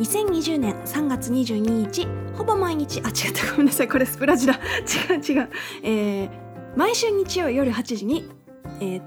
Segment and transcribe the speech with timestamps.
[0.00, 3.50] 2020年3月22日ほぼ毎日あ違った。
[3.52, 3.88] ごめんなさい。
[3.88, 4.54] これスプラジだ
[5.12, 5.48] 違う違う。
[5.82, 6.30] えー、
[6.74, 8.30] 毎週日曜夜8時に
[8.80, 9.02] えー、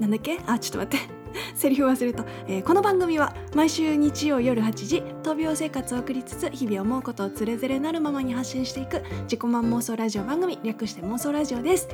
[0.00, 0.40] なんだっけ？
[0.46, 1.14] あちょっと待って。
[1.54, 11.88] セリフ忘れた、えー、この番組は毎週日曜夜8時闘病生活を送りつつ日々思うことをつれづれなるままに発信していく自己満妄想ラジオ番組略して妄想ラジオです。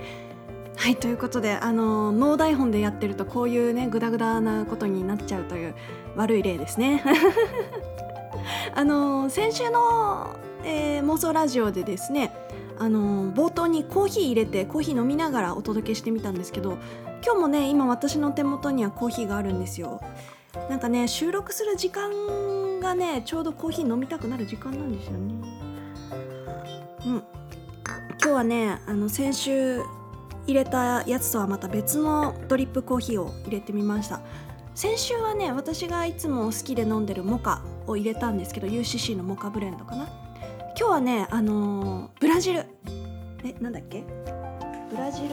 [0.76, 5.74] はいということであの脳台本でやってるとこういうねグダグダなことになっちゃうという
[6.16, 7.02] 悪い例ですね。
[8.74, 12.32] あの先週の、えー、妄想ラジオでですね
[12.78, 16.78] あの冒頭にコーヒー入れてコーヒー飲みながらお届けしてみたんですけど
[17.24, 20.00] 今日もね今私の手元にはコーヒーがあるんですよ。
[20.68, 25.34] なんかね収録する時間がねちょうどコーヒー飲みたくなる時間なんですよね。
[27.06, 27.12] うん。
[27.12, 27.22] 今
[28.18, 29.82] 日はねあの先週
[30.46, 34.20] 入れたやつとはまた別のドリップコーヒーを入れてみました。
[34.74, 40.08] 先週はね私がいつも好きで飲んでるモカを入れたんですけど UCC のモカブレンドかな。
[40.78, 42.64] 今日はねあのー、ブラジル。
[43.44, 44.04] えなんだっけ？
[44.90, 45.28] ブラジル。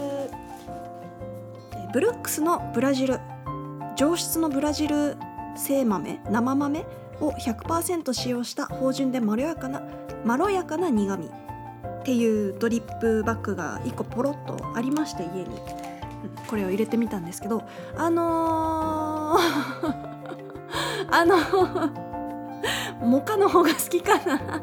[1.93, 3.19] ブルックスのブラジル。
[3.95, 5.15] 上質のブラジル
[5.55, 6.85] 製豆生豆
[7.19, 9.81] を100%使用した芳醇でまろやかな
[10.23, 11.27] まろやかな苦味。
[11.27, 15.47] っていうドリップバッグが1個ポロッとありまして家に。
[16.47, 17.63] これを入れてみたんですけど
[17.95, 20.07] あのー
[21.11, 21.35] あの
[23.01, 24.61] モカの方が好きかな。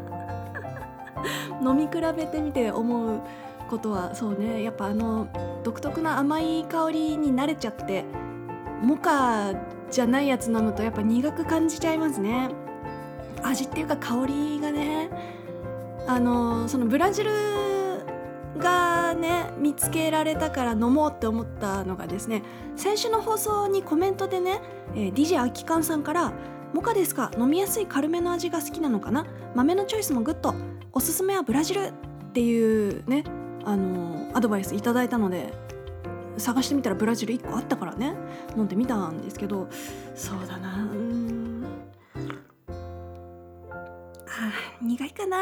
[1.62, 3.20] 飲み比べてみて思う
[3.68, 4.62] ことはそうね。
[4.62, 5.28] やっぱあの
[5.62, 8.04] 独特な甘い香りに慣れちゃって
[8.82, 9.54] モカ
[9.90, 12.50] じゃないやつ飲むとやっぱ苦く感じちゃいますね。
[13.42, 15.10] 味っていうか香りがね
[16.06, 17.30] あのそのブラジル
[18.58, 22.42] がね見つけられたから飲もうって思ったのがですね
[22.76, 24.60] 先週の放送にコメントでね、
[24.94, 26.32] えー、DJ アキカンさんから
[26.74, 27.30] 「モカですか？
[27.38, 29.24] 飲みやすい軽めの味が好きなのかな？
[29.54, 30.54] 豆のチョイスもグッド
[30.92, 31.92] おすすめはブラジル」っ
[32.32, 33.24] ていうね
[33.64, 35.54] あのアドバイスいただいたので
[36.36, 38.14] 探してみたらブラジル1個あったからね。
[38.56, 39.68] 飲んでみたんですけど。
[40.16, 40.88] そうだな。
[44.26, 44.52] あ
[44.82, 45.38] 苦いかな。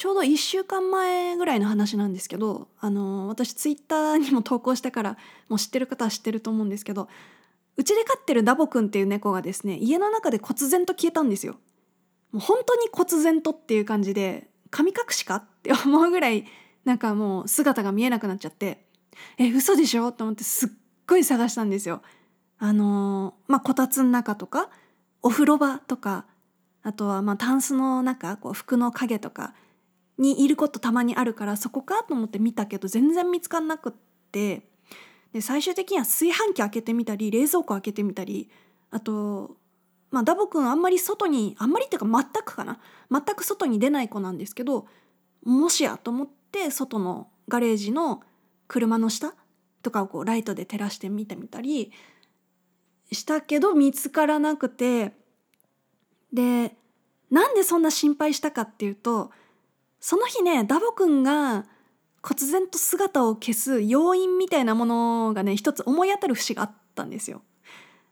[0.00, 5.18] ちょうど1週間前ぐらいの話なんですけどあの私ツイッターにも投稿してから
[5.50, 7.06] もう知ってる方は知ってると思うんですけど
[7.76, 11.56] うちで飼ってるダボくんっていう猫がですね家の中で忽然と消えたんですよ。
[12.32, 16.46] もう本当に忽然とっていう感じで神隠しかって思うぐらい
[16.86, 18.86] なんかもう姿が見えなくなっちゃって
[19.36, 20.68] え嘘でしょと思ってすっ
[21.06, 22.00] ごい探したんですよ。
[22.58, 24.70] あのー、まあこたつの中とか
[25.20, 26.24] お風呂場とか
[26.82, 29.52] あとはまあタンスの中こう服の影とか
[30.20, 33.92] にいることたまにあるからそこかと思って見たけど全然見つかんなくっ
[34.30, 34.68] て。
[35.32, 38.50] で最終的には炊飯器開けてみたり冷蔵庫開けてみたり。
[38.90, 39.56] あと
[40.10, 42.78] まあダボくんあんまり外にあんまりっていうか全くかな。
[43.10, 44.86] 全く外に出ない子なんですけど
[45.42, 48.22] もしやと思って外のガレージの
[48.68, 49.34] 車の下
[49.82, 51.92] とかをこうライトで照らして見てみたり。
[53.12, 55.14] したけど見つからなくて。
[56.32, 56.76] で
[57.30, 59.30] なんでそんな心配したかっていうと
[60.00, 61.66] その日ねダボくんが
[62.22, 67.42] 忽然と姿を消す要因みたいなものがね一つ思い当たる節があったんですよ。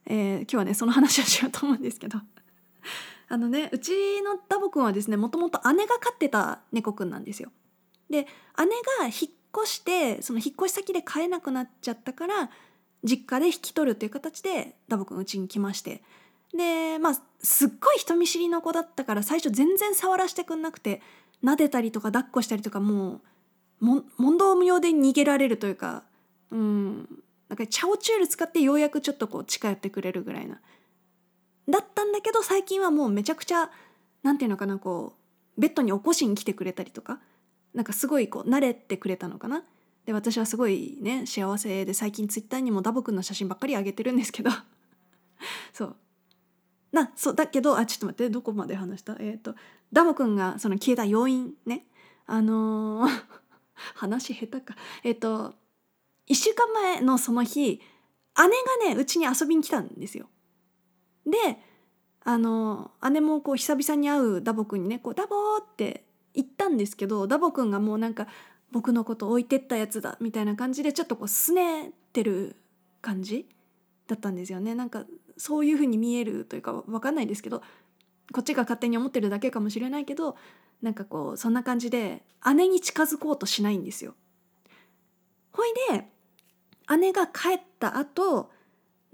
[0.07, 2.19] えー、今日はねその話をしようと思うんですけど
[3.29, 3.91] あのねうち
[4.23, 7.51] のダボくんはですねもともと姉が飼ってた猫くんなんですよ。
[8.09, 8.27] で
[8.59, 8.67] 姉
[9.01, 9.13] が引っ
[9.65, 12.51] 越してその引っ越し先で飼えなくなっちゃったから
[13.05, 16.03] 実家で引き取るっていう形でダボくんうちに来まして
[16.57, 21.03] でまあすっごい人見知りの子だったから最初全然触らせてくんなくて
[21.45, 23.21] 撫でたりとか抱っこしたりとかも
[23.81, 26.03] う問答無用で逃げられるというか
[26.51, 27.09] うん
[27.49, 30.61] なんかチャオチュール使ってようやくちょっとこう近寄ってくれるぐらいな。
[31.69, 33.71] だったんだけど最近はもうめちゃくちゃ
[34.23, 35.15] なんていうのかなこ
[35.57, 37.21] うベッドに起こしに来てくれたりとか
[37.75, 39.65] なんかすごいこう慣れてくれたのかな。
[40.07, 44.51] で私はすごいね幸せで最近ツイッターにもダボくんの写真ばっかり上げてるんですけど
[45.75, 45.97] そう
[46.93, 49.17] なそうだけどあちょっと待ってどこまで話した？
[49.21, 49.55] えっ、ー、と
[49.93, 51.87] ダボくんがその消えた要因ね
[52.27, 53.11] あのー
[53.95, 54.75] 話下手か
[55.05, 55.55] えっと
[56.27, 57.81] 1週間前のその日
[58.37, 58.45] 姉
[58.89, 60.29] がねうちに遊びに来たんですよ。
[61.27, 61.59] で
[62.25, 66.05] あの姉もこう久々に会うダボくんにねこう「ダボー!」って
[66.35, 68.27] 言ったんですけどダボくんがもうなんか
[68.71, 72.57] 「僕のこと置いてったやつだ」みたいな感じでちょっとこうすねてる
[73.01, 73.49] 感じ
[74.07, 74.75] だったんですよね。
[74.75, 75.07] なんか
[75.39, 77.63] そういう風に見えるというか分かんないですけど
[78.33, 80.37] こっちが勝手に思ってるだけかもしれないけど
[80.83, 82.23] なんかこうそんな感じで
[82.55, 84.15] 姉に近づこうとしないんですよ。
[85.53, 86.07] ほいで
[86.99, 88.51] 姉が帰った後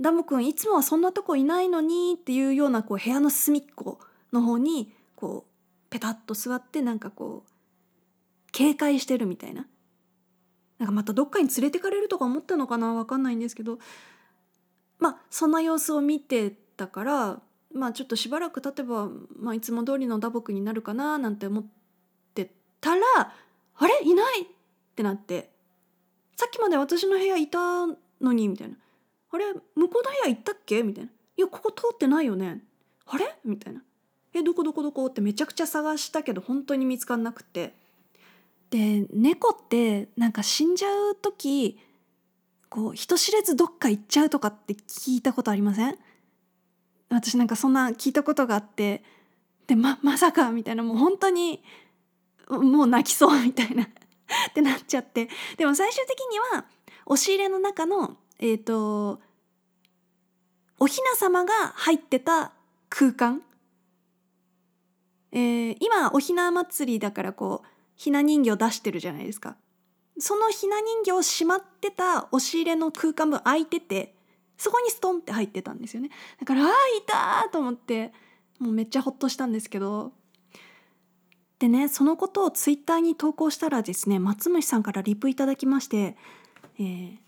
[0.01, 3.99] ダボくんいつもはそんなとこいないのにっていうようなこう部屋の隅っこ
[4.33, 7.51] の方にこうペタッと座ってなんかこう
[8.53, 9.67] 警戒してるみたいな
[10.79, 13.79] なんかまたどっかに連れてかれるとか思ったのかなわかんないんですけど
[14.99, 17.41] まあそんな様子を見てたから
[17.73, 19.09] まあちょっとしばらく経てば、
[19.39, 21.65] まあ、いつも通りの打撲になるかななんて思っ
[22.35, 22.51] て
[22.81, 24.03] たらあれ？
[24.05, 24.43] いない！
[24.43, 24.47] っ
[24.95, 25.51] てなって
[26.37, 27.87] さっきまで私の部屋いた
[28.21, 28.77] のにみたいな。
[29.33, 29.53] あれ？
[29.53, 30.83] 向こうの部屋行ったっけ？
[30.83, 31.11] みたいな。
[31.11, 32.61] いやここ通ってないよね。
[33.07, 33.35] あれ？
[33.45, 33.83] みたいな。
[34.33, 35.07] えどこどこどこ？
[35.07, 37.75] ってめちゃくちゃ探したけど本当に見つかんなくて。
[38.71, 41.79] で猫ってなんか死んじゃう時
[42.69, 45.99] こう人知れずどっか行っちゃうとかって聞いたことありません？
[47.11, 49.03] 私なんかそんな聞いたことがあって
[49.67, 51.63] でままさかみたいなもう本当に
[52.49, 53.87] もう泣きそうみたいな っ
[54.55, 55.29] てなっちゃって。
[55.57, 56.67] でも最終的には
[57.07, 59.21] 押し入れの中のえっ、ー、と
[60.79, 62.53] お雛様が入ってた
[62.89, 63.43] 空間、
[65.33, 69.57] えー、今お雛祭りだからこうひな人形出してるじゃないですか。
[70.19, 74.15] そのひな人形をしまってた押し入れの空間分空いてて
[74.57, 76.11] そこにストンって入ってたんですよね。
[76.39, 78.13] だからああいたと思って
[78.59, 80.13] もうめっちゃほっとしたんですけど。
[81.59, 86.17] でねそのことをツイッターに投稿したらですね松虫さんからリプいただきまして
[86.79, 87.19] 「えー、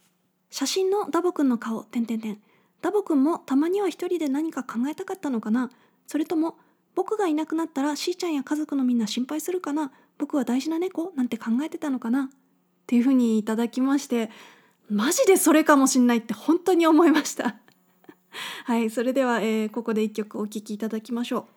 [0.51, 2.43] 写真のダボくんの顔てんてんてん。
[2.83, 5.71] ダボくんもたまには一人で何か考えたかったのかな。
[6.07, 6.59] それとも
[6.95, 9.93] 僕がいなくなったらしーちゃんや家族のみんな心配するかな。
[10.19, 12.31] 僕は大事な猫なんて考えてたのかな。
[12.87, 14.31] っていうふうにいただきまして
[14.89, 17.57] マジでそれかもしんないって本当に思いました。
[18.65, 21.49] はいそれでは、えー、ここで一曲お聴きいただきましょ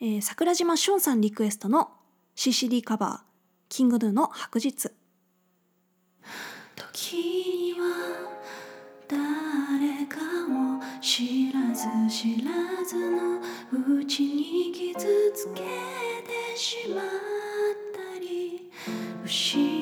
[0.00, 1.92] う、えー、桜島しょんさんリクエストの
[2.36, 3.30] CCD カバー
[3.70, 4.90] 「キングヌーの白日」
[6.76, 7.86] 時には
[9.08, 13.40] 誰かを知らず知らずの
[13.98, 17.04] うちに傷つけてしまっ
[17.94, 18.70] たり
[19.24, 19.79] 失ったり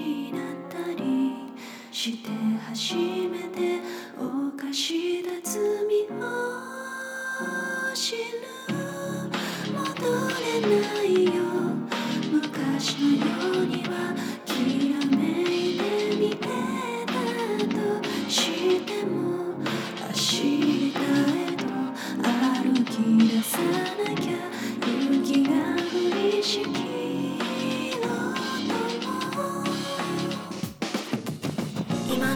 [2.08, 2.30] して
[2.66, 2.94] 初
[3.28, 3.77] めて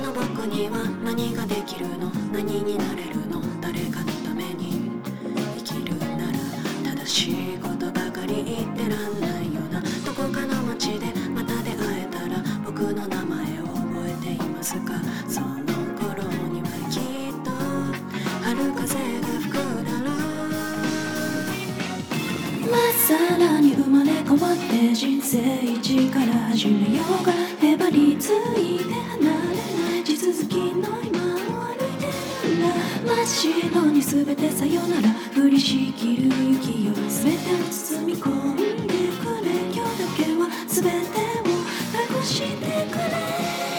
[0.02, 2.10] の僕には何ができるの？
[2.32, 3.40] 何になれるの？
[3.60, 4.90] 誰かのために
[5.58, 9.80] 生きるなら正しいことばかり言ってらんないよな。
[10.04, 15.00] どこかの街でまた出会えたら僕の名前を覚えていますか？
[15.28, 15.46] その
[15.94, 17.52] 頃にはきっと。
[18.42, 20.18] 春風が吹くだろう。
[22.68, 27.32] まっさらに生まれ変わって人生一から始めようが。
[27.64, 29.30] へばりついて離
[30.32, 31.36] 続きの今を
[31.66, 32.06] 歩いて
[32.48, 32.68] るんだ
[33.04, 41.52] 真っ白に全てさよなら降りしきる雪よ全てを包み込んでくれ今日だけは全てを
[42.08, 43.71] 託してくれ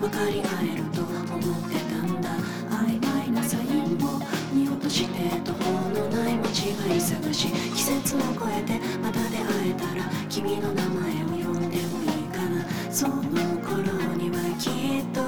[0.00, 2.30] 分かり合えると思ってたんだ。
[2.70, 4.20] 曖昧なサインを
[4.52, 7.48] 見落として途方のない間違い探し。
[7.48, 12.64] 季節を超えてまた出会えたら君の名前を呼んでもいいかな。
[12.92, 13.14] その
[13.60, 13.82] 頃
[14.16, 15.20] にはきっと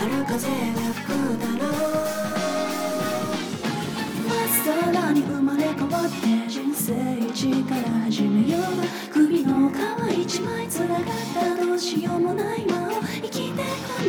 [0.00, 1.80] 春風が吹くだろう。
[4.28, 8.62] まっさらに生まれ変わって人生一から始めよう。
[9.12, 9.72] 首の皮
[10.22, 11.02] 一枚つながっ
[11.34, 12.66] たどうしようもない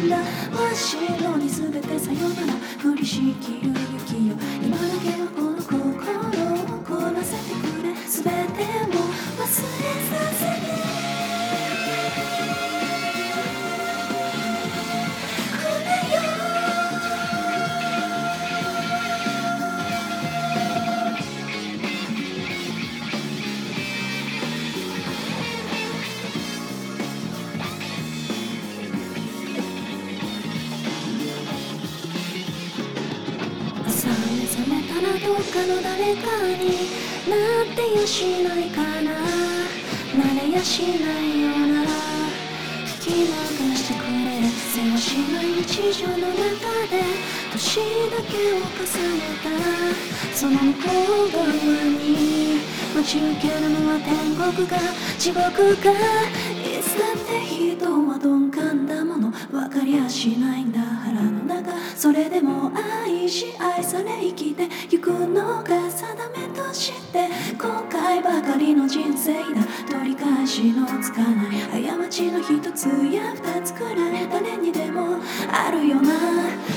[0.05, 0.17] んだ。
[0.17, 2.53] 真っ白に全てさよなら。
[2.83, 4.35] 降りしきる雪よ。
[4.61, 5.24] 今だけは
[35.65, 36.89] の誰かに
[37.29, 39.11] なってやしないかな。
[40.15, 41.83] なれやしないよな
[42.85, 43.25] 聞き流
[43.75, 46.27] してくれせわしない日常の中
[46.89, 47.03] で
[47.51, 47.77] 年
[48.11, 48.83] だけを重
[49.17, 49.45] ねた。
[50.33, 50.79] その向こ
[51.27, 52.59] う側に
[52.95, 54.77] 待ち受けるのは天国か
[55.17, 55.89] 地獄か。
[56.95, 69.61] いつだって人は鈍感だもの分かりやしないんだ腹の中それでも愛し愛され生きてゆくのが定めとして後悔ばかりの人生だ。
[69.89, 75.17] 取り返しのつかない過ちの一つや二つくらい誰にでも
[75.51, 76.13] あるよな。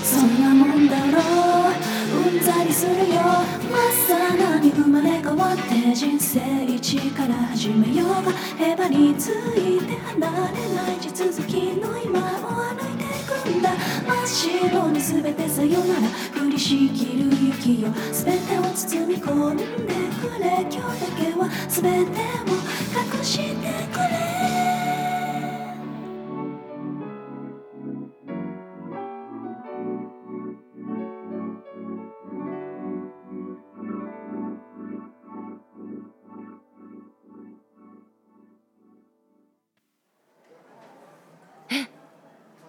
[0.03, 2.29] そんなもんだろう。
[2.29, 3.23] うんざりするよ。
[3.71, 8.33] まさなに生まれ変わって人生一から始めようが
[8.65, 13.71] へばりついて離れない地続きの今を歩いていくんだ
[14.07, 16.09] 真っ白に全てさよなら
[16.43, 23.55] 降りしきる雪よ全てを包み込んでくれ今日だけは全てを隠して
[23.93, 24.28] くれ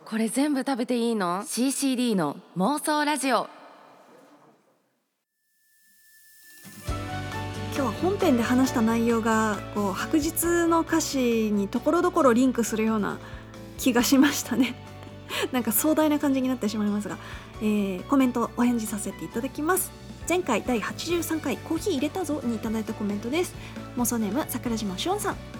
[0.09, 3.47] これ全部食べていいの ?CCD の妄想ラジオ。
[6.87, 13.19] 今日は本編で話した内容がこう白日の歌詞にところどころリンクするような
[13.77, 14.73] 気がしましたね。
[15.53, 17.19] なんか壮大な感じになってしまいますが、
[17.61, 19.91] えー、コメントお返事させていただきます。
[20.27, 23.53] 前回第83回コーヒー入れたぞにいただいたコメントです。
[23.95, 25.58] 妄想ネーム桜島しおんさん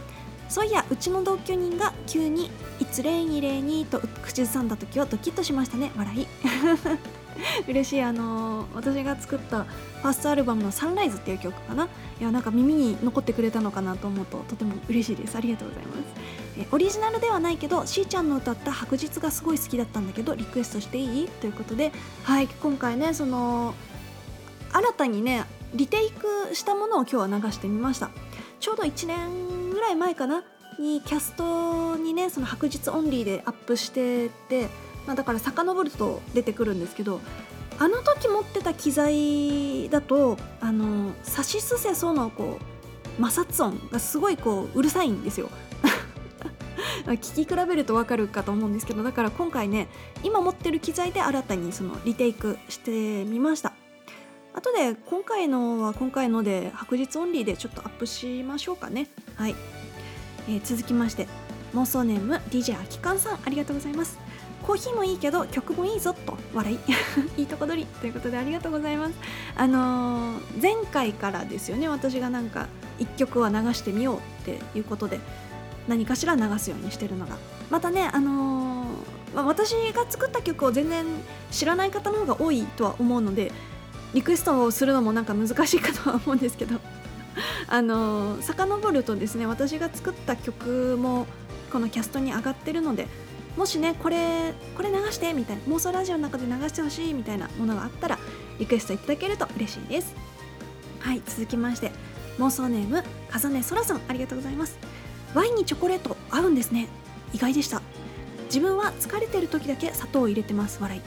[0.50, 2.50] そういやうちの同居人が急に
[2.82, 5.92] 「いつ礼に礼に」と口ずさんだ時はドキッとしましたね。
[5.96, 6.28] 笑い。
[7.70, 8.02] 嬉しい。
[8.02, 11.86] あのー、私が作ったファーストアルバムの「サンライズ」っていう曲かな。
[12.20, 15.38] いやなんか耳に残ってくれたのかなと思うととても嬉しいです。
[15.38, 16.00] ありがとうございます。
[16.58, 21.28] えオリジナルではないけどしーちゃんの歌った「白日」がすごい好きだったんだけどリクエストしていい？
[21.28, 21.92] ということで
[22.24, 23.74] はい今回ねその
[24.74, 28.10] 新たにねリテイクしたものを今日は流してみました。
[28.60, 29.59] ちょうど1年
[29.90, 30.44] い前かな？
[30.80, 34.70] にキャストにねその白日オンリーでアップしてて、
[35.06, 37.20] まあ、だから遡ると出てくるんですけど
[37.78, 45.50] あの時持ってた機材だとあのサシスセソのこう摩擦音がすごいこううるさいんですよ。
[47.06, 49.88] 聞き比べると分かるかと思うんですけどだから今回ね
[50.24, 53.74] 今持ってる機材で新たにそのリテイクしてみました。
[54.54, 59.08] 後で今回のは今回ので白日オンリーでちょっとアップしましょうかね。
[59.36, 59.56] はい、
[60.48, 61.28] えー、続きまして
[61.74, 64.18] 妄想ネーム DJ あきかんさんありがとうございます。
[64.64, 66.80] コーヒーもいいけど曲もいいぞと笑い。
[67.42, 67.86] いいとこ取り。
[67.86, 69.14] ということでありがとうございます。
[69.56, 72.68] あのー、前回からですよね私がなんか
[73.00, 75.20] 1曲は流してみようっていうことで
[75.88, 77.38] 何かしら流すようにしてるのが。
[77.70, 81.06] またねあのー、ま、私が作った曲を全然
[81.52, 83.52] 知らない方の方が多いとは思うので
[84.14, 86.80] リクエストをするのもなんか難しいかとは思うんですけど
[87.72, 91.28] あの遡るとですね私が作った曲も
[91.72, 93.08] このキャストに上がってるので
[93.56, 98.18] もしねこれこれ流してみたいな妄想ラジオの中で流してほしいみたいなものがあったら
[98.58, 100.16] リクエストいただけると嬉しいです。
[101.00, 101.92] はい続きまして
[102.40, 104.78] 妄想ネームかざねそらさんありがとうございます。
[105.36, 106.88] ワインにチョコレート合うんですね。
[107.34, 107.82] 意外でした。
[108.46, 110.80] 自分は疲れてる時だけ砂糖を入れてます。
[110.82, 111.02] 笑い。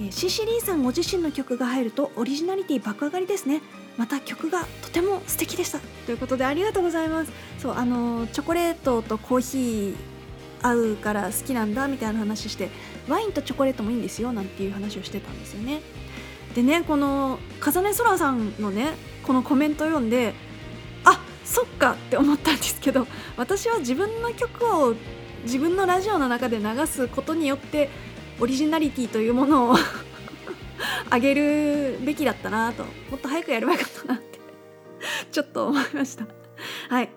[0.00, 3.60] えー、シシリーさんご自身の曲が入るとオリジナリティ爆上がりですね。
[3.96, 5.78] また曲がとても素敵でした。
[6.06, 7.32] ということでありがとうございます。
[7.58, 9.94] そうあのチョコレートとコーヒー
[10.62, 12.70] 合うから好きなんだみたいな話して
[13.08, 15.80] ワインとチョコレートもいいんですよなんていう話をしてたんですよね。
[16.54, 20.34] でねこの風音空さんのねこのコメント読んで
[21.04, 23.06] あそっかって思ったんですけど
[23.36, 24.94] 私は自分の曲を
[25.44, 27.90] 自分のラジオの中で流すことによって
[28.38, 29.76] オリジナリティというものを
[31.12, 34.40] あげるべきだったなともっと早くやればよかったなって
[35.30, 36.26] ちょっと思いました。
[36.88, 37.10] はい、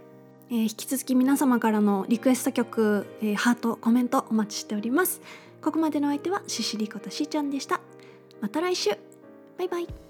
[0.50, 5.22] えー、引き続き皆様からのリクエスト曲、えー、ハートコメントお待ちしております。
[5.62, 7.80] ここまでのお相手はシシリコとしーちゃんでした。
[8.42, 8.90] また来週。
[9.58, 10.05] バイバイ。